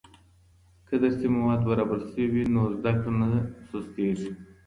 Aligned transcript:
که 0.87 0.93
درسي 1.03 1.27
مواد 1.35 1.61
برابر 1.69 1.99
سوي 2.09 2.25
وي 2.33 2.43
نو 2.53 2.61
زده 2.77 2.91
کړه 3.01 3.15
نه 3.31 3.39
سستيږي. 3.69 4.31